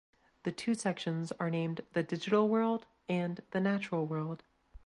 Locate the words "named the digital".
1.51-2.49